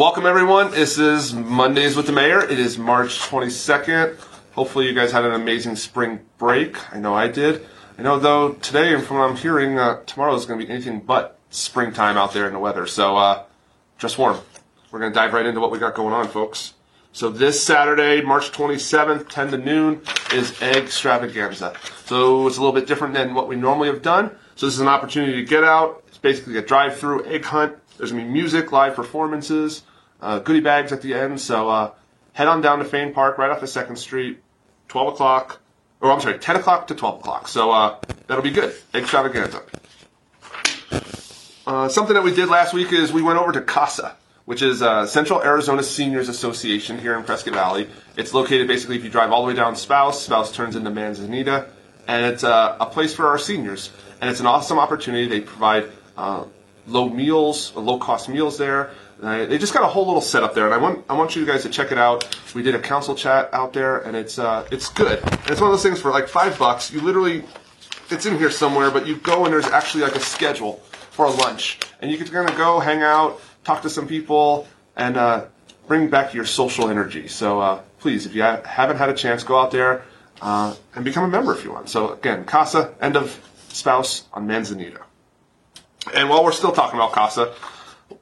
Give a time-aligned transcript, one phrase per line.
[0.00, 0.70] Welcome, everyone.
[0.70, 2.42] This is Mondays with the Mayor.
[2.42, 4.18] It is March 22nd.
[4.52, 6.90] Hopefully, you guys had an amazing spring break.
[6.90, 7.66] I know I did.
[7.98, 10.72] I know, though, today, and from what I'm hearing, uh, tomorrow is going to be
[10.72, 12.86] anything but springtime out there in the weather.
[12.86, 13.42] So, uh,
[13.98, 14.38] dress warm.
[14.90, 16.72] We're going to dive right into what we got going on, folks.
[17.12, 20.00] So, this Saturday, March 27th, 10 to noon,
[20.32, 21.74] is Egg Extravaganza.
[22.06, 24.30] So, it's a little bit different than what we normally have done.
[24.54, 26.02] So, this is an opportunity to get out.
[26.08, 27.76] It's basically a drive through egg hunt.
[27.98, 29.82] There's going to be music, live performances
[30.20, 31.40] uh, goodie bags at the end.
[31.40, 31.92] So uh,
[32.32, 34.40] head on down to Fain Park, right off the Second Street,
[34.88, 35.60] 12 o'clock,
[36.00, 37.48] or I'm sorry, 10 o'clock to 12 o'clock.
[37.48, 38.74] So uh, that'll be good.
[38.94, 39.62] Extravaganza.
[41.66, 44.82] Uh, something that we did last week is we went over to CASA, which is
[44.82, 47.88] uh, Central Arizona Seniors Association here in Prescott Valley.
[48.16, 51.68] It's located basically if you drive all the way down Spouse, Spouse turns into Manzanita,
[52.08, 53.90] and it's uh, a place for our seniors.
[54.20, 55.28] And it's an awesome opportunity.
[55.28, 56.44] They provide uh,
[56.86, 58.90] low meals, low cost meals there.
[59.22, 61.44] Uh, they just got a whole little setup there, and I want I want you
[61.44, 62.36] guys to check it out.
[62.54, 65.18] We did a council chat out there, and it's uh, it's good.
[65.22, 66.90] And it's one of those things for like five bucks.
[66.90, 67.44] You literally,
[68.08, 70.74] it's in here somewhere, but you go and there's actually like a schedule
[71.10, 74.66] for a lunch, and you can kind of go hang out, talk to some people,
[74.96, 75.44] and uh,
[75.86, 77.28] bring back your social energy.
[77.28, 80.02] So uh, please, if you ha- haven't had a chance, go out there
[80.40, 81.88] uh, and become a member if you want.
[81.88, 85.00] So again, Casa, end of spouse on Manzanita.
[86.14, 87.54] And while we're still talking about Casa,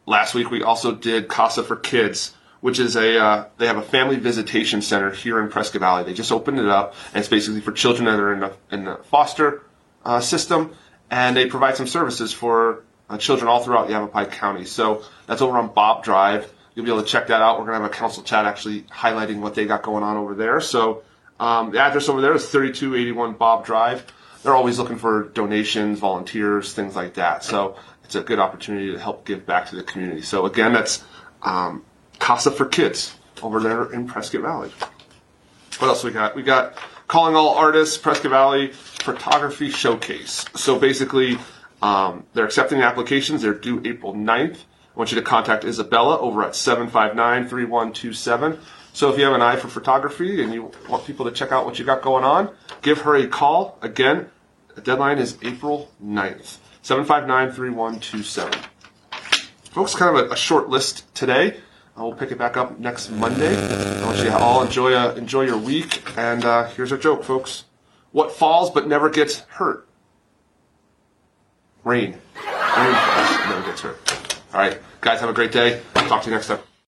[0.06, 3.83] last week we also did Casa for Kids, which is a uh, they have a
[3.83, 6.05] family visitation center here in Prescott Valley.
[6.05, 8.84] They just opened it up, and it's basically for children that are in the, in
[8.84, 9.62] the foster
[10.05, 10.75] uh, system,
[11.11, 14.64] and they provide some services for uh, children all throughout Yavapai County.
[14.64, 16.52] So that's over on Bob Drive.
[16.75, 17.58] You'll be able to check that out.
[17.58, 20.61] We're gonna have a council chat actually highlighting what they got going on over there.
[20.61, 21.02] So
[21.41, 24.05] um, the address over there is 3281 Bob Drive.
[24.42, 27.42] They're always looking for donations, volunteers, things like that.
[27.42, 27.77] So
[28.09, 30.23] it's a good opportunity to help give back to the community.
[30.23, 31.05] So again, that's
[31.42, 31.84] um,
[32.19, 34.70] Casa for Kids over there in Prescott Valley.
[35.78, 36.34] What else we got?
[36.34, 36.75] We got
[37.06, 40.47] Calling All Artists, Prescott Valley Photography Showcase.
[40.57, 41.36] So basically,
[41.83, 43.42] um, they're accepting applications.
[43.42, 44.57] They're due April 9th.
[44.57, 44.61] I
[44.95, 48.58] want you to contact Isabella over at 759-3127.
[48.95, 51.67] So if you have an eye for photography and you want people to check out
[51.67, 53.79] what you got going on, give her a call.
[53.83, 54.30] Again,
[54.74, 56.57] the deadline is April 9th.
[56.88, 58.64] 759-3127.
[59.72, 61.58] Folks, kind of a, a short list today.
[61.94, 63.54] Uh, we'll pick it back up next Monday.
[63.54, 66.02] I want you to all enjoy uh, enjoy your week.
[66.16, 67.64] And uh, here's our joke, folks.
[68.12, 69.86] What falls but never gets hurt?
[71.84, 72.12] Rain.
[72.36, 74.40] Rain never gets hurt.
[74.55, 75.82] All right, guys, have a great day.
[75.94, 76.60] Talk to you next time.